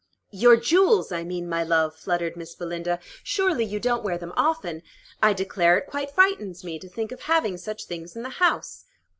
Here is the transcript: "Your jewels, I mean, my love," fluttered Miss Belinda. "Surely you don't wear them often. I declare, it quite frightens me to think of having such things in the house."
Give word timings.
"Your 0.31 0.55
jewels, 0.57 1.11
I 1.11 1.23
mean, 1.23 1.47
my 1.47 1.63
love," 1.63 1.95
fluttered 1.95 2.35
Miss 2.35 2.55
Belinda. 2.55 2.97
"Surely 3.23 3.63
you 3.63 3.79
don't 3.79 4.03
wear 4.03 4.17
them 4.17 4.33
often. 4.35 4.81
I 5.21 5.31
declare, 5.31 5.77
it 5.77 5.85
quite 5.85 6.09
frightens 6.09 6.63
me 6.63 6.79
to 6.79 6.89
think 6.89 7.11
of 7.11 7.21
having 7.21 7.55
such 7.57 7.85
things 7.85 8.15
in 8.15 8.23
the 8.23 8.29
house." 8.41 8.85